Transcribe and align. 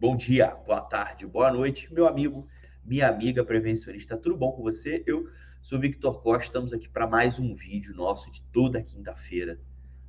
bom 0.00 0.16
dia, 0.16 0.54
boa 0.64 0.80
tarde, 0.80 1.26
boa 1.26 1.52
noite, 1.52 1.92
meu 1.92 2.06
amigo, 2.06 2.46
minha 2.84 3.08
amiga 3.08 3.44
prevencionista. 3.44 4.16
Tudo 4.16 4.36
bom 4.36 4.52
com 4.52 4.62
você? 4.62 5.02
Eu 5.04 5.28
sou 5.60 5.80
Victor 5.80 6.22
Costa, 6.22 6.44
estamos 6.44 6.72
aqui 6.72 6.88
para 6.88 7.04
mais 7.04 7.40
um 7.40 7.52
vídeo 7.52 7.92
nosso 7.96 8.30
de 8.30 8.40
toda 8.52 8.80
quinta-feira, 8.80 9.58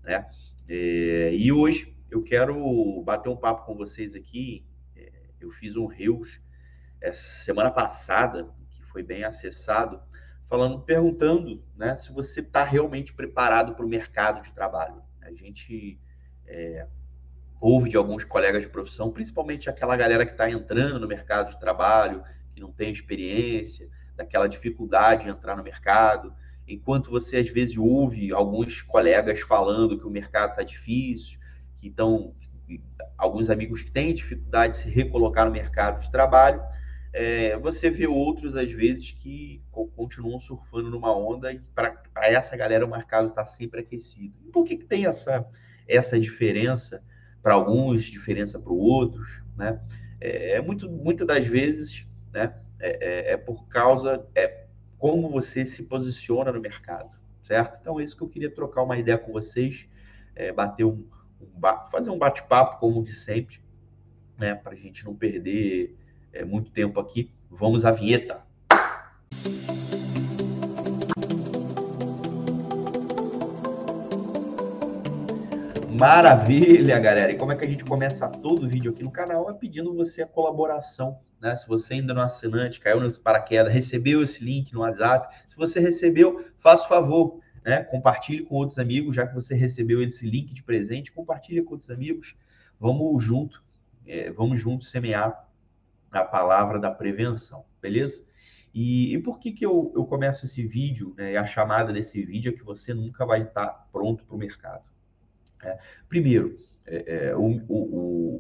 né? 0.03 0.29
É, 0.67 1.33
e 1.33 1.51
hoje 1.51 1.97
eu 2.11 2.21
quero 2.21 3.01
bater 3.03 3.29
um 3.29 3.35
papo 3.35 3.65
com 3.65 3.75
vocês 3.75 4.13
aqui. 4.13 4.63
É, 4.95 5.11
eu 5.39 5.49
fiz 5.49 5.75
um 5.75 5.87
Reels 5.87 6.39
é, 7.01 7.11
semana 7.11 7.71
passada, 7.71 8.47
que 8.69 8.83
foi 8.83 9.01
bem 9.01 9.23
acessado, 9.23 9.99
falando, 10.47 10.81
perguntando, 10.81 11.63
né, 11.75 11.97
se 11.97 12.11
você 12.13 12.41
está 12.41 12.63
realmente 12.63 13.11
preparado 13.11 13.73
para 13.73 13.85
o 13.85 13.89
mercado 13.89 14.43
de 14.43 14.53
trabalho. 14.53 15.01
A 15.19 15.31
gente 15.33 15.99
é, 16.45 16.87
ouve 17.59 17.89
de 17.89 17.97
alguns 17.97 18.23
colegas 18.23 18.61
de 18.61 18.69
profissão, 18.69 19.11
principalmente 19.11 19.69
aquela 19.69 19.95
galera 19.95 20.25
que 20.25 20.31
está 20.31 20.49
entrando 20.49 20.99
no 20.99 21.07
mercado 21.07 21.51
de 21.51 21.59
trabalho, 21.59 22.23
que 22.53 22.61
não 22.61 22.71
tem 22.71 22.91
experiência, 22.91 23.89
daquela 24.15 24.47
dificuldade 24.47 25.23
de 25.23 25.29
entrar 25.29 25.55
no 25.55 25.63
mercado, 25.63 26.33
enquanto 26.67 27.09
você 27.09 27.37
às 27.37 27.49
vezes 27.49 27.77
ouve 27.77 28.31
alguns 28.31 28.81
colegas 28.81 29.39
falando 29.41 29.97
que 29.97 30.05
o 30.05 30.09
mercado 30.09 30.51
está 30.51 30.63
difícil, 30.63 31.39
que 31.75 31.87
estão 31.87 32.33
alguns 33.17 33.49
amigos 33.49 33.81
que 33.81 33.91
têm 33.91 34.13
dificuldade 34.13 34.73
de 34.73 34.79
se 34.83 34.89
recolocar 34.89 35.45
no 35.45 35.51
mercado 35.51 36.01
de 36.01 36.11
trabalho, 36.11 36.61
é, 37.11 37.57
você 37.57 37.89
vê 37.89 38.05
outros 38.05 38.55
às 38.55 38.71
vezes 38.71 39.11
que 39.11 39.63
continuam 39.95 40.39
surfando 40.39 40.91
numa 40.91 41.15
onda 41.15 41.51
e 41.51 41.59
para 41.73 41.97
essa 42.17 42.55
galera 42.55 42.85
o 42.85 42.89
mercado 42.89 43.29
está 43.29 43.43
sempre 43.45 43.81
aquecido. 43.81 44.35
Por 44.51 44.63
que, 44.63 44.77
que 44.77 44.85
tem 44.85 45.05
essa 45.05 45.47
essa 45.87 46.19
diferença? 46.19 47.01
Para 47.41 47.53
alguns, 47.53 48.03
diferença 48.03 48.59
para 48.59 48.71
outros, 48.71 49.27
né? 49.57 49.79
É, 50.19 50.53
é, 50.53 50.61
muito, 50.61 50.89
muitas 50.89 51.25
das 51.25 51.45
vezes, 51.45 52.05
né? 52.31 52.53
É, 52.79 53.31
é, 53.31 53.33
é, 53.33 53.37
por 53.37 53.67
causa 53.67 54.25
é 54.35 54.65
como 54.97 55.29
você 55.29 55.65
se 55.65 55.83
posiciona 55.83 56.51
no 56.51 56.61
mercado, 56.61 57.17
certo? 57.43 57.77
Então 57.81 57.99
é 57.99 58.03
isso 58.03 58.15
que 58.15 58.23
eu 58.23 58.29
queria 58.29 58.49
trocar 58.49 58.83
uma 58.83 58.97
ideia 58.97 59.17
com 59.17 59.31
vocês, 59.31 59.87
é, 60.35 60.51
bater 60.51 60.85
um, 60.85 61.05
um 61.41 61.59
fazer 61.91 62.09
um 62.09 62.17
bate-papo 62.17 62.79
como 62.79 63.03
de 63.03 63.13
sempre, 63.13 63.59
né? 64.37 64.55
Para 64.55 64.73
a 64.73 64.75
gente 64.75 65.05
não 65.05 65.15
perder 65.15 65.97
é, 66.31 66.43
muito 66.45 66.71
tempo 66.71 66.99
aqui. 66.99 67.31
Vamos 67.49 67.83
à 67.83 67.91
vinheta. 67.91 68.43
Maravilha, 75.99 76.97
galera! 76.97 77.33
E 77.33 77.37
como 77.37 77.51
é 77.51 77.57
que 77.57 77.65
a 77.65 77.69
gente 77.69 77.83
começa 77.83 78.25
todo 78.29 78.65
o 78.65 78.69
vídeo 78.69 78.89
aqui 78.89 79.03
no 79.03 79.11
canal? 79.11 79.49
É 79.49 79.53
pedindo 79.53 79.93
você 79.93 80.21
a 80.21 80.25
colaboração, 80.25 81.19
né? 81.41 81.53
Se 81.57 81.67
você 81.67 81.95
ainda 81.95 82.13
não 82.13 82.21
é 82.21 82.25
assinante, 82.25 82.79
caiu 82.79 83.01
nos 83.01 83.17
paraquedas, 83.17 83.73
recebeu 83.73 84.23
esse 84.23 84.41
link 84.41 84.71
no 84.71 84.79
WhatsApp, 84.79 85.35
se 85.45 85.57
você 85.57 85.77
recebeu, 85.81 86.45
faça 86.59 86.85
o 86.85 86.87
favor, 86.87 87.41
né? 87.65 87.83
Compartilhe 87.83 88.45
com 88.45 88.55
outros 88.55 88.79
amigos, 88.79 89.13
já 89.13 89.27
que 89.27 89.35
você 89.35 89.53
recebeu 89.53 90.01
esse 90.01 90.25
link 90.25 90.53
de 90.53 90.63
presente, 90.63 91.11
compartilhe 91.11 91.61
com 91.61 91.73
outros 91.73 91.91
amigos. 91.91 92.33
Vamos 92.79 93.21
junto, 93.21 93.61
é, 94.07 94.31
vamos 94.31 94.57
juntos 94.57 94.89
semear 94.89 95.49
a 96.13 96.23
palavra 96.23 96.79
da 96.79 96.89
prevenção, 96.89 97.65
beleza? 97.81 98.25
E, 98.73 99.13
e 99.13 99.21
por 99.21 99.37
que, 99.37 99.51
que 99.51 99.65
eu, 99.65 99.91
eu 99.93 100.05
começo 100.05 100.45
esse 100.45 100.65
vídeo, 100.65 101.13
né? 101.17 101.33
E 101.33 101.35
a 101.35 101.45
chamada 101.45 101.91
desse 101.91 102.23
vídeo 102.23 102.53
é 102.53 102.57
que 102.57 102.63
você 102.63 102.93
nunca 102.93 103.25
vai 103.25 103.41
estar 103.41 103.89
pronto 103.91 104.23
para 104.23 104.35
o 104.37 104.39
mercado. 104.39 104.89
É, 105.63 105.77
primeiro, 106.07 106.57
é, 106.85 107.31
é, 107.31 107.33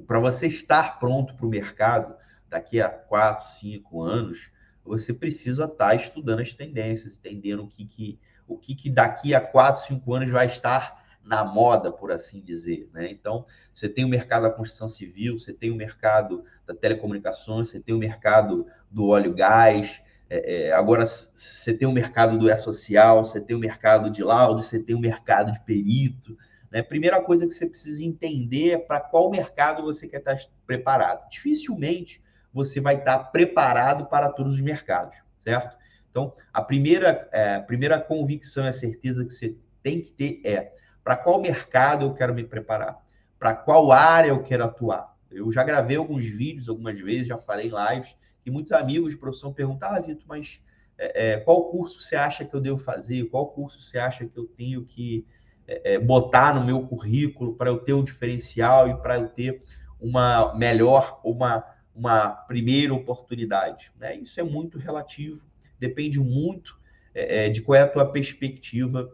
para 0.07 0.19
você 0.19 0.47
estar 0.47 0.99
pronto 0.99 1.35
para 1.35 1.45
o 1.45 1.49
mercado 1.49 2.15
daqui 2.49 2.81
a 2.81 2.89
4, 2.89 3.47
5 3.47 4.01
anos, 4.01 4.49
você 4.83 5.13
precisa 5.13 5.65
estar 5.65 5.89
tá 5.89 5.95
estudando 5.95 6.39
as 6.39 6.53
tendências, 6.53 7.17
entendendo 7.17 7.63
o 7.63 7.67
que, 7.67 7.85
que, 7.85 8.19
o 8.47 8.57
que, 8.57 8.73
que 8.73 8.89
daqui 8.89 9.35
a 9.35 9.41
4, 9.41 9.83
5 9.83 10.13
anos 10.13 10.31
vai 10.31 10.47
estar 10.47 10.99
na 11.23 11.43
moda, 11.43 11.91
por 11.91 12.11
assim 12.11 12.41
dizer. 12.41 12.89
Né? 12.91 13.11
Então, 13.11 13.45
você 13.71 13.87
tem 13.87 14.03
o 14.03 14.09
mercado 14.09 14.43
da 14.43 14.49
construção 14.49 14.87
civil, 14.87 15.39
você 15.39 15.53
tem 15.53 15.69
o 15.69 15.75
mercado 15.75 16.43
da 16.65 16.73
telecomunicações, 16.73 17.69
você 17.69 17.79
tem 17.79 17.93
o 17.93 17.99
mercado 17.99 18.65
do 18.89 19.09
óleo 19.09 19.33
gás, 19.33 20.01
é, 20.29 20.67
é, 20.67 20.71
agora 20.71 21.05
você 21.05 21.73
tem 21.73 21.87
o 21.87 21.91
mercado 21.91 22.37
do 22.37 22.49
E-Social, 22.49 23.25
você 23.25 23.39
tem 23.39 23.55
o 23.55 23.59
mercado 23.59 24.09
de 24.09 24.23
laudo, 24.23 24.61
você 24.61 24.79
tem 24.79 24.95
o 24.95 24.99
mercado 24.99 25.51
de 25.51 25.59
perito, 25.61 26.37
né? 26.71 26.81
Primeira 26.81 27.21
coisa 27.21 27.47
que 27.47 27.53
você 27.53 27.65
precisa 27.65 28.03
entender 28.03 28.71
é 28.71 28.77
para 28.77 28.99
qual 28.99 29.29
mercado 29.29 29.83
você 29.83 30.07
quer 30.07 30.17
estar 30.17 30.37
preparado. 30.65 31.27
Dificilmente 31.29 32.21
você 32.53 32.79
vai 32.79 32.95
estar 32.95 33.31
preparado 33.31 34.07
para 34.07 34.29
todos 34.29 34.55
os 34.55 34.61
mercados, 34.61 35.15
certo? 35.37 35.77
Então, 36.09 36.33
a 36.51 36.61
primeira, 36.61 37.29
é, 37.31 37.59
primeira 37.59 37.99
convicção 37.99 38.67
e 38.67 38.73
certeza 38.73 39.23
que 39.23 39.31
você 39.31 39.55
tem 39.83 40.01
que 40.01 40.11
ter 40.11 40.41
é 40.43 40.73
para 41.03 41.15
qual 41.15 41.41
mercado 41.41 42.05
eu 42.05 42.13
quero 42.13 42.33
me 42.33 42.43
preparar, 42.43 42.97
para 43.37 43.53
qual 43.53 43.91
área 43.91 44.29
eu 44.29 44.43
quero 44.43 44.63
atuar. 44.63 45.15
Eu 45.31 45.51
já 45.51 45.63
gravei 45.63 45.97
alguns 45.97 46.25
vídeos 46.25 46.67
algumas 46.67 46.99
vezes, 46.99 47.27
já 47.27 47.37
falei 47.37 47.71
em 47.71 47.93
lives, 47.93 48.15
que 48.43 48.49
muitos 48.49 48.71
amigos 48.71 49.11
de 49.11 49.17
profissão 49.17 49.53
perguntaram, 49.53 49.95
ah, 49.95 49.99
Vitor, 49.99 50.23
mas 50.27 50.61
é, 50.97 51.33
é, 51.33 51.37
qual 51.37 51.69
curso 51.69 52.01
você 52.01 52.15
acha 52.15 52.43
que 52.43 52.53
eu 52.53 52.59
devo 52.59 52.79
fazer? 52.79 53.25
Qual 53.29 53.47
curso 53.47 53.81
você 53.81 53.99
acha 53.99 54.25
que 54.25 54.37
eu 54.37 54.45
tenho 54.45 54.83
que 54.83 55.25
é, 55.69 55.93
é, 55.93 55.99
botar 55.99 56.55
no 56.55 56.65
meu 56.65 56.81
currículo 56.87 57.53
para 57.53 57.69
eu 57.69 57.77
ter 57.77 57.93
um 57.93 58.03
diferencial 58.03 58.89
e 58.89 58.97
para 58.97 59.19
eu 59.19 59.27
ter 59.27 59.61
uma 59.99 60.55
melhor, 60.55 61.21
uma, 61.23 61.63
uma 61.93 62.29
primeira 62.29 62.91
oportunidade. 62.91 63.91
Né? 63.99 64.15
Isso 64.15 64.39
é 64.39 64.43
muito 64.43 64.79
relativo, 64.79 65.45
depende 65.79 66.19
muito 66.19 66.79
é, 67.13 67.45
é, 67.45 67.49
de 67.49 67.61
qual 67.61 67.75
é 67.75 67.81
a 67.81 67.87
tua 67.87 68.11
perspectiva 68.11 69.11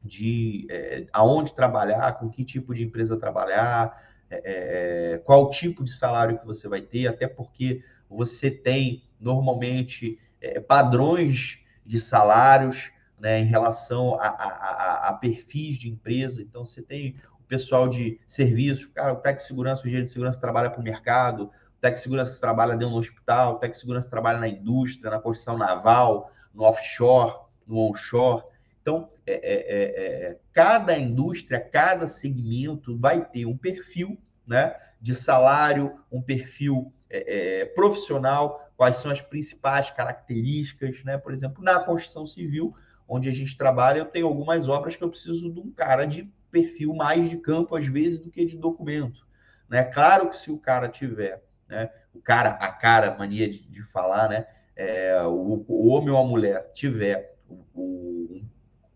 de 0.00 0.68
é, 0.70 1.06
aonde 1.12 1.54
trabalhar, 1.54 2.12
com 2.20 2.30
que 2.30 2.44
tipo 2.44 2.72
de 2.72 2.84
empresa 2.84 3.18
trabalhar, 3.18 4.00
é, 4.30 5.14
é 5.14 5.18
qual 5.18 5.50
tipo 5.50 5.82
de 5.82 5.90
salário 5.90 6.38
que 6.38 6.46
você 6.46 6.68
vai 6.68 6.82
ter, 6.82 7.08
até 7.08 7.26
porque 7.26 7.82
você 8.08 8.48
tem 8.48 9.02
normalmente 9.18 10.18
padrões 10.66 11.58
de 11.84 11.98
salários 11.98 12.90
né, 13.20 13.38
em 13.38 13.44
relação 13.44 14.14
a, 14.14 14.28
a, 14.28 15.08
a, 15.08 15.12
perfis 15.12 15.76
de 15.76 15.90
empresa. 15.90 16.40
Então, 16.40 16.64
você 16.64 16.82
tem 16.82 17.16
o 17.38 17.42
pessoal 17.44 17.86
de 17.86 18.18
serviço, 18.26 18.90
cara, 18.90 19.12
o 19.12 19.16
técnico 19.16 19.42
de 19.42 19.46
segurança, 19.46 19.82
o 19.82 19.86
engenheiro 19.86 20.06
de 20.06 20.12
segurança 20.12 20.40
trabalha 20.40 20.70
para 20.70 20.80
o 20.80 20.82
mercado, 20.82 21.44
o 21.44 21.80
técnico 21.80 21.96
de 21.96 22.02
segurança 22.02 22.40
trabalha 22.40 22.76
dentro 22.76 22.94
do 22.94 22.98
hospital, 23.00 23.52
o 23.52 23.54
técnico 23.54 23.74
de 23.74 23.80
segurança 23.80 24.08
trabalha 24.08 24.38
na 24.38 24.48
indústria, 24.48 25.10
na 25.10 25.20
construção 25.20 25.58
naval, 25.58 26.32
no 26.54 26.64
offshore, 26.64 27.34
no 27.66 27.90
onshore. 27.90 28.42
Então, 28.80 29.10
é, 29.26 29.34
é, 29.34 29.54
é, 29.54 30.30
é 30.30 30.38
cada 30.52 30.96
indústria, 30.96 31.60
cada 31.60 32.06
segmento 32.06 32.98
vai 32.98 33.24
ter 33.24 33.44
um 33.44 33.56
perfil 33.56 34.18
né, 34.46 34.74
de 35.00 35.14
salário, 35.14 36.00
um 36.10 36.22
perfil 36.22 36.92
é, 37.10 37.60
é, 37.60 37.64
profissional, 37.66 38.72
quais 38.76 38.96
são 38.96 39.10
as 39.10 39.20
principais 39.20 39.90
características, 39.90 41.04
né? 41.04 41.18
Por 41.18 41.32
exemplo, 41.32 41.62
na 41.62 41.80
construção 41.80 42.26
civil, 42.26 42.74
onde 43.10 43.28
a 43.28 43.32
gente 43.32 43.56
trabalha, 43.56 43.98
eu 43.98 44.04
tenho 44.04 44.28
algumas 44.28 44.68
obras 44.68 44.94
que 44.94 45.02
eu 45.02 45.10
preciso 45.10 45.52
de 45.52 45.58
um 45.58 45.72
cara 45.72 46.04
de 46.04 46.32
perfil 46.48 46.94
mais 46.94 47.28
de 47.28 47.36
campo, 47.36 47.74
às 47.74 47.84
vezes, 47.84 48.20
do 48.20 48.30
que 48.30 48.44
de 48.44 48.56
documento. 48.56 49.26
Né? 49.68 49.82
Claro 49.82 50.30
que 50.30 50.36
se 50.36 50.48
o 50.52 50.56
cara 50.56 50.88
tiver, 50.88 51.42
né? 51.68 51.90
o 52.14 52.20
cara, 52.20 52.50
a 52.50 52.70
cara, 52.70 53.16
mania 53.18 53.50
de, 53.50 53.68
de 53.68 53.82
falar, 53.82 54.28
né? 54.28 54.46
É, 54.76 55.20
o, 55.24 55.64
o, 55.66 55.88
homem 55.88 56.10
ou 56.10 56.18
a 56.18 56.24
mulher 56.24 56.70
tiver 56.72 57.36
o, 57.74 58.42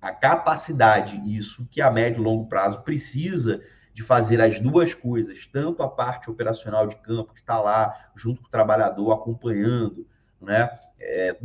a 0.00 0.12
capacidade, 0.12 1.20
isso 1.26 1.66
que 1.68 1.80
a 1.80 1.90
médio 1.90 2.20
e 2.20 2.24
longo 2.24 2.46
prazo 2.48 2.82
precisa 2.82 3.60
de 3.92 4.02
fazer 4.02 4.40
as 4.40 4.60
duas 4.60 4.94
coisas, 4.94 5.46
tanto 5.46 5.82
a 5.82 5.88
parte 5.88 6.30
operacional 6.30 6.86
de 6.86 6.96
campo, 6.96 7.34
que 7.34 7.40
está 7.40 7.60
lá 7.60 8.10
junto 8.14 8.40
com 8.40 8.46
o 8.46 8.50
trabalhador, 8.50 9.12
acompanhando, 9.12 10.06
né? 10.44 10.70
é, 11.04 11.36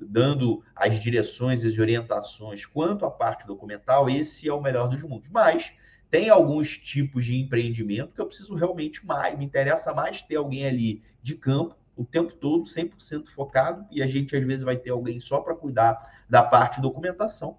dando 0.00 0.62
as 0.74 0.98
direções 0.98 1.62
e 1.62 1.66
as 1.66 1.78
orientações 1.78 2.64
quanto 2.64 3.04
à 3.04 3.10
parte 3.10 3.46
documental, 3.46 4.08
esse 4.08 4.48
é 4.48 4.52
o 4.52 4.60
melhor 4.60 4.88
dos 4.88 5.02
mundos. 5.02 5.28
Mas 5.28 5.74
tem 6.10 6.30
alguns 6.30 6.78
tipos 6.78 7.24
de 7.24 7.36
empreendimento 7.36 8.14
que 8.14 8.20
eu 8.20 8.26
preciso 8.26 8.54
realmente 8.54 9.04
mais, 9.04 9.38
me 9.38 9.44
interessa 9.44 9.94
mais 9.94 10.22
ter 10.22 10.36
alguém 10.36 10.66
ali 10.66 11.02
de 11.22 11.34
campo 11.34 11.76
o 11.94 12.06
tempo 12.06 12.32
todo, 12.32 12.64
100% 12.64 13.28
focado, 13.28 13.84
e 13.90 14.02
a 14.02 14.06
gente 14.06 14.34
às 14.34 14.42
vezes 14.42 14.62
vai 14.62 14.76
ter 14.76 14.88
alguém 14.88 15.20
só 15.20 15.40
para 15.40 15.54
cuidar 15.54 15.98
da 16.28 16.42
parte 16.42 16.76
de 16.76 16.82
documentação. 16.82 17.58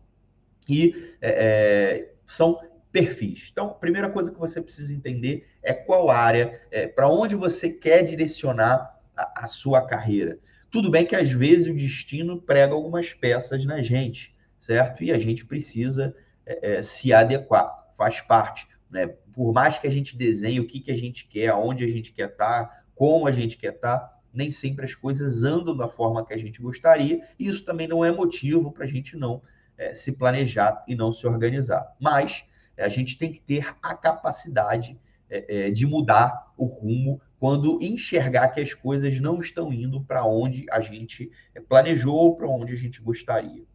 E 0.67 1.15
é, 1.21 1.29
é, 1.29 2.13
são 2.25 2.59
perfis. 2.91 3.49
Então, 3.51 3.67
a 3.67 3.73
primeira 3.75 4.09
coisa 4.09 4.31
que 4.31 4.39
você 4.39 4.59
precisa 4.59 4.91
entender 4.91 5.47
é 5.61 5.71
qual 5.71 6.09
área, 6.09 6.59
é, 6.71 6.87
para 6.87 7.07
onde 7.07 7.35
você 7.35 7.69
quer 7.69 8.01
direcionar 8.01 8.99
a, 9.15 9.43
a 9.43 9.47
sua 9.47 9.85
carreira. 9.85 10.39
Tudo 10.73 10.89
bem 10.89 11.05
que 11.05 11.15
às 11.15 11.29
vezes 11.29 11.67
o 11.67 11.73
destino 11.75 12.41
prega 12.41 12.73
algumas 12.73 13.13
peças 13.13 13.63
na 13.63 13.79
gente, 13.83 14.35
certo? 14.59 15.03
E 15.03 15.11
a 15.11 15.19
gente 15.19 15.45
precisa 15.45 16.15
é, 16.47 16.77
é, 16.77 16.81
se 16.81 17.13
adequar, 17.13 17.93
faz 17.95 18.21
parte. 18.21 18.67
Né? 18.89 19.05
Por 19.05 19.53
mais 19.53 19.77
que 19.77 19.85
a 19.85 19.91
gente 19.91 20.17
desenhe 20.17 20.59
o 20.59 20.65
que, 20.65 20.79
que 20.79 20.91
a 20.91 20.97
gente 20.97 21.27
quer, 21.27 21.49
aonde 21.49 21.83
a 21.83 21.87
gente 21.87 22.11
quer 22.11 22.29
estar, 22.29 22.85
como 22.95 23.27
a 23.27 23.31
gente 23.31 23.55
quer 23.55 23.75
estar, 23.75 24.19
nem 24.33 24.49
sempre 24.49 24.83
as 24.83 24.95
coisas 24.95 25.43
andam 25.43 25.77
da 25.77 25.87
forma 25.87 26.25
que 26.25 26.33
a 26.33 26.39
gente 26.39 26.59
gostaria, 26.59 27.21
e 27.37 27.47
isso 27.47 27.63
também 27.63 27.87
não 27.87 28.03
é 28.03 28.11
motivo 28.11 28.71
para 28.71 28.85
a 28.85 28.87
gente 28.87 29.15
não 29.15 29.43
é, 29.77 29.93
se 29.93 30.13
planejar 30.13 30.83
e 30.87 30.95
não 30.95 31.13
se 31.13 31.27
organizar. 31.27 31.95
Mas 32.01 32.45
é, 32.75 32.83
a 32.83 32.89
gente 32.89 33.15
tem 33.15 33.31
que 33.31 33.41
ter 33.41 33.75
a 33.79 33.93
capacidade 33.93 34.99
é, 35.29 35.67
é 35.67 35.69
de 35.69 35.85
mudar 35.85 36.51
o 36.57 36.65
rumo 36.65 37.21
quando 37.43 37.77
enxergar 37.81 38.47
que 38.51 38.61
as 38.61 38.73
coisas 38.73 39.19
não 39.19 39.41
estão 39.41 39.73
indo 39.73 39.99
para 39.99 40.23
onde 40.23 40.65
a 40.71 40.79
gente 40.79 41.29
planejou 41.67 42.15
ou 42.15 42.37
para 42.37 42.47
onde 42.47 42.71
a 42.71 42.77
gente 42.77 43.01
gostaria. 43.01 43.65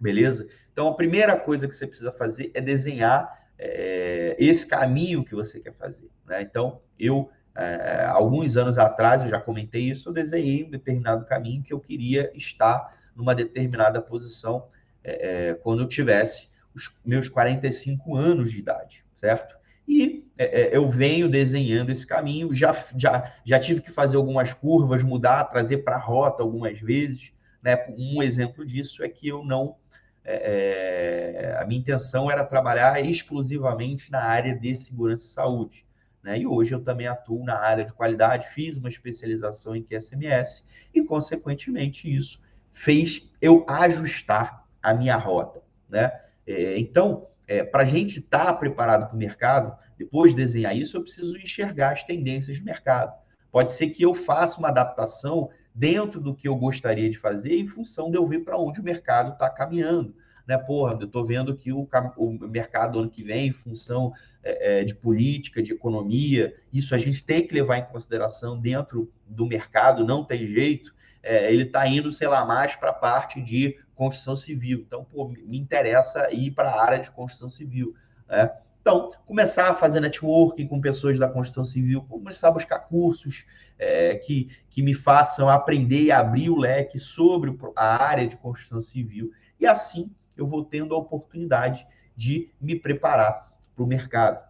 Beleza? 0.00 0.48
Então, 0.72 0.88
a 0.88 0.94
primeira 0.94 1.36
coisa 1.36 1.68
que 1.68 1.76
você 1.76 1.86
precisa 1.86 2.10
fazer 2.10 2.50
é 2.54 2.60
desenhar 2.60 3.48
é, 3.56 4.34
esse 4.36 4.66
caminho 4.66 5.22
que 5.22 5.32
você 5.32 5.60
quer 5.60 5.72
fazer. 5.74 6.10
Né? 6.26 6.42
Então, 6.42 6.80
eu 6.98 7.30
é, 7.56 8.04
alguns 8.06 8.56
anos 8.56 8.78
atrás, 8.78 9.22
eu 9.22 9.28
já 9.28 9.40
comentei 9.40 9.82
isso, 9.82 10.08
eu 10.08 10.12
desenhei 10.12 10.64
um 10.64 10.70
determinado 10.70 11.24
caminho 11.24 11.62
que 11.62 11.72
eu 11.72 11.78
queria 11.78 12.32
estar 12.34 12.98
numa 13.14 13.32
determinada 13.32 14.02
posição 14.02 14.66
é 15.04 15.54
quando 15.62 15.82
eu 15.82 15.86
tivesse 15.86 16.48
os 16.74 16.98
meus 17.06 17.28
45 17.28 18.16
anos 18.16 18.50
de 18.50 18.58
idade, 18.58 19.04
certo? 19.20 19.56
E 19.86 20.27
é, 20.38 20.62
é, 20.62 20.76
eu 20.76 20.86
venho 20.86 21.28
desenhando 21.28 21.90
esse 21.90 22.06
caminho, 22.06 22.54
já, 22.54 22.72
já, 22.96 23.34
já 23.44 23.58
tive 23.58 23.80
que 23.80 23.90
fazer 23.90 24.16
algumas 24.16 24.54
curvas, 24.54 25.02
mudar, 25.02 25.42
trazer 25.44 25.78
para 25.78 25.96
a 25.96 26.00
rota 26.00 26.44
algumas 26.44 26.78
vezes. 26.80 27.32
Né? 27.60 27.76
Um 27.98 28.22
exemplo 28.22 28.64
disso 28.64 29.02
é 29.02 29.08
que 29.08 29.26
eu 29.26 29.44
não. 29.44 29.76
É, 30.24 31.56
a 31.58 31.66
minha 31.66 31.80
intenção 31.80 32.30
era 32.30 32.44
trabalhar 32.44 33.00
exclusivamente 33.04 34.12
na 34.12 34.22
área 34.22 34.54
de 34.54 34.76
segurança 34.76 35.24
e 35.24 35.28
saúde. 35.30 35.86
Né? 36.22 36.40
E 36.40 36.46
hoje 36.46 36.72
eu 36.72 36.80
também 36.80 37.08
atuo 37.08 37.44
na 37.44 37.58
área 37.58 37.84
de 37.84 37.92
qualidade, 37.92 38.48
fiz 38.54 38.76
uma 38.76 38.88
especialização 38.88 39.74
em 39.74 39.82
QSMS 39.82 40.62
e, 40.94 41.02
consequentemente, 41.02 42.14
isso 42.14 42.40
fez 42.70 43.28
eu 43.40 43.64
ajustar 43.68 44.64
a 44.80 44.94
minha 44.94 45.16
rota. 45.16 45.62
Né? 45.88 46.12
É, 46.46 46.78
então, 46.78 47.26
é, 47.48 47.64
para 47.64 47.82
a 47.82 47.86
gente 47.86 48.20
estar 48.20 48.46
tá 48.46 48.54
preparado 48.54 49.08
para 49.08 49.16
o 49.16 49.18
mercado, 49.18 49.76
depois 49.98 50.30
de 50.30 50.36
desenhar 50.36 50.76
isso, 50.76 50.96
eu 50.96 51.02
preciso 51.02 51.36
enxergar 51.36 51.94
as 51.94 52.04
tendências 52.04 52.58
do 52.58 52.64
mercado. 52.64 53.12
Pode 53.50 53.72
ser 53.72 53.88
que 53.88 54.04
eu 54.04 54.14
faça 54.14 54.58
uma 54.58 54.68
adaptação 54.68 55.50
dentro 55.74 56.20
do 56.20 56.34
que 56.34 56.46
eu 56.46 56.54
gostaria 56.54 57.10
de 57.10 57.18
fazer 57.18 57.58
em 57.58 57.66
função 57.66 58.10
de 58.10 58.16
eu 58.16 58.26
ver 58.26 58.40
para 58.40 58.58
onde 58.58 58.80
o 58.80 58.84
mercado 58.84 59.32
está 59.32 59.48
caminhando 59.48 60.14
né? 60.48 60.56
Porra, 60.56 60.96
eu 60.98 61.06
estou 61.06 61.26
vendo 61.26 61.54
que 61.54 61.70
o, 61.70 61.86
o 62.16 62.48
mercado 62.48 62.98
ano 62.98 63.10
que 63.10 63.22
vem, 63.22 63.48
em 63.48 63.52
função 63.52 64.14
é, 64.42 64.80
é, 64.80 64.84
de 64.84 64.94
política, 64.94 65.62
de 65.62 65.74
economia, 65.74 66.56
isso 66.72 66.94
a 66.94 66.98
gente 66.98 67.22
tem 67.22 67.46
que 67.46 67.52
levar 67.52 67.76
em 67.76 67.84
consideração 67.84 68.58
dentro 68.58 69.12
do 69.26 69.44
mercado, 69.44 70.06
não 70.06 70.24
tem 70.24 70.46
jeito. 70.46 70.94
É, 71.22 71.52
ele 71.52 71.64
está 71.64 71.86
indo, 71.86 72.10
sei 72.10 72.28
lá, 72.28 72.46
mais 72.46 72.74
para 72.74 72.88
a 72.88 72.94
parte 72.94 73.42
de 73.42 73.76
construção 73.98 74.36
civil. 74.36 74.84
Então, 74.86 75.04
pô, 75.04 75.28
me 75.28 75.58
interessa 75.58 76.32
ir 76.32 76.52
para 76.52 76.70
a 76.70 76.80
área 76.80 77.00
de 77.00 77.10
construção 77.10 77.48
civil. 77.48 77.94
Né? 78.28 78.48
Então, 78.80 79.10
começar 79.26 79.68
a 79.68 79.74
fazer 79.74 79.98
networking 79.98 80.68
com 80.68 80.80
pessoas 80.80 81.18
da 81.18 81.28
construção 81.28 81.64
civil, 81.64 82.02
começar 82.02 82.48
a 82.48 82.52
buscar 82.52 82.78
cursos 82.78 83.44
é, 83.76 84.14
que, 84.14 84.48
que 84.70 84.82
me 84.82 84.94
façam 84.94 85.48
aprender 85.48 86.04
e 86.04 86.12
abrir 86.12 86.48
o 86.48 86.56
leque 86.56 86.98
sobre 86.98 87.58
a 87.74 88.04
área 88.04 88.26
de 88.26 88.36
construção 88.36 88.80
civil. 88.80 89.32
E 89.58 89.66
assim 89.66 90.10
eu 90.36 90.46
vou 90.46 90.64
tendo 90.64 90.94
a 90.94 90.98
oportunidade 90.98 91.84
de 92.14 92.52
me 92.60 92.76
preparar 92.76 93.52
para 93.74 93.84
o 93.84 93.86
mercado, 93.86 94.40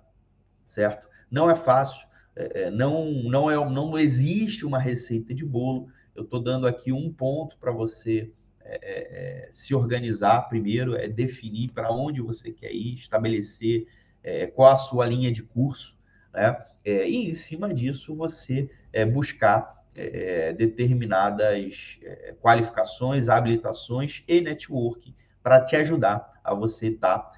certo? 0.66 1.08
Não 1.30 1.50
é 1.50 1.54
fácil, 1.54 2.06
é, 2.36 2.64
é, 2.64 2.70
não, 2.70 3.10
não, 3.24 3.50
é, 3.50 3.56
não 3.70 3.98
existe 3.98 4.66
uma 4.66 4.78
receita 4.78 5.34
de 5.34 5.44
bolo. 5.44 5.88
Eu 6.14 6.24
estou 6.24 6.40
dando 6.40 6.66
aqui 6.66 6.92
um 6.92 7.10
ponto 7.10 7.56
para 7.58 7.72
você 7.72 8.30
é, 8.68 8.78
é, 8.82 9.46
é, 9.46 9.48
se 9.50 9.74
organizar 9.74 10.42
primeiro, 10.48 10.94
é 10.94 11.08
definir 11.08 11.70
para 11.70 11.90
onde 11.90 12.20
você 12.20 12.52
quer 12.52 12.70
ir, 12.70 12.94
estabelecer 12.94 13.86
é, 14.22 14.46
qual 14.46 14.72
a 14.72 14.76
sua 14.76 15.06
linha 15.06 15.32
de 15.32 15.42
curso, 15.42 15.96
né? 16.34 16.62
e 16.84 17.30
em 17.30 17.34
cima 17.34 17.72
disso 17.72 18.14
você 18.14 18.70
buscar 19.12 19.84
determinadas 20.56 22.00
qualificações, 22.40 23.28
habilitações 23.28 24.22
e 24.26 24.40
networking 24.40 25.14
para 25.42 25.62
te 25.64 25.76
ajudar 25.76 26.40
a 26.42 26.54
você 26.54 26.88
estar 26.88 27.18
tá, 27.18 27.32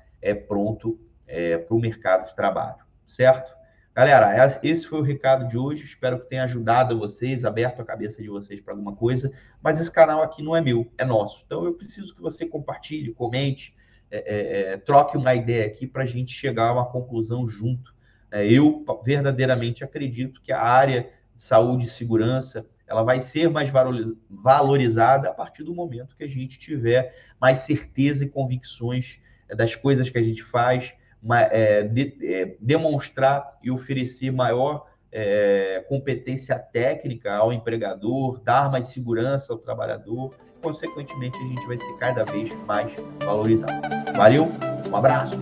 pronto 0.46 1.00
para 1.26 1.74
o 1.74 1.80
mercado 1.80 2.28
de 2.28 2.36
trabalho, 2.36 2.84
certo? 3.04 3.52
Galera, 4.00 4.58
esse 4.62 4.86
foi 4.86 4.98
o 4.98 5.02
recado 5.02 5.46
de 5.46 5.58
hoje. 5.58 5.84
Espero 5.84 6.18
que 6.18 6.30
tenha 6.30 6.44
ajudado 6.44 6.98
vocês, 6.98 7.44
aberto 7.44 7.82
a 7.82 7.84
cabeça 7.84 8.22
de 8.22 8.30
vocês 8.30 8.58
para 8.58 8.72
alguma 8.72 8.96
coisa. 8.96 9.30
Mas 9.62 9.78
esse 9.78 9.92
canal 9.92 10.22
aqui 10.22 10.42
não 10.42 10.56
é 10.56 10.60
meu, 10.62 10.90
é 10.96 11.04
nosso. 11.04 11.42
Então 11.44 11.66
eu 11.66 11.74
preciso 11.74 12.14
que 12.14 12.22
você 12.22 12.46
compartilhe, 12.46 13.12
comente, 13.12 13.76
é, 14.10 14.16
é, 14.16 14.72
é 14.72 14.76
troque 14.78 15.18
uma 15.18 15.34
ideia 15.34 15.66
aqui 15.66 15.86
para 15.86 16.04
a 16.04 16.06
gente 16.06 16.32
chegar 16.32 16.68
a 16.68 16.72
uma 16.72 16.86
conclusão 16.86 17.46
junto. 17.46 17.94
É, 18.30 18.50
eu 18.50 18.82
verdadeiramente 19.04 19.84
acredito 19.84 20.40
que 20.40 20.50
a 20.50 20.62
área 20.62 21.10
de 21.36 21.42
saúde 21.42 21.84
e 21.84 21.86
segurança 21.86 22.64
ela 22.86 23.02
vai 23.02 23.20
ser 23.20 23.50
mais 23.50 23.68
valorizada 24.30 25.28
a 25.28 25.34
partir 25.34 25.62
do 25.62 25.74
momento 25.74 26.16
que 26.16 26.24
a 26.24 26.28
gente 26.28 26.58
tiver 26.58 27.14
mais 27.38 27.58
certeza 27.58 28.24
e 28.24 28.30
convicções 28.30 29.20
eh, 29.46 29.54
das 29.54 29.76
coisas 29.76 30.08
que 30.08 30.16
a 30.16 30.22
gente 30.22 30.42
faz, 30.42 30.94
é, 31.50 31.82
de, 31.82 32.16
é, 32.22 32.56
demonstrar 32.60 33.58
e 33.62 33.70
oferecer 33.70 34.30
maior 34.30 34.86
é, 35.12 35.84
competência 35.88 36.58
técnica 36.58 37.34
ao 37.34 37.52
empregador, 37.52 38.40
dar 38.40 38.70
mais 38.70 38.88
segurança 38.88 39.52
ao 39.52 39.58
trabalhador, 39.58 40.34
consequentemente 40.62 41.36
a 41.38 41.46
gente 41.46 41.66
vai 41.66 41.78
ser 41.78 41.92
cada 41.98 42.24
vez 42.24 42.50
mais 42.66 42.92
valorizado. 43.24 43.72
Valeu, 44.16 44.48
um 44.90 44.96
abraço. 44.96 45.36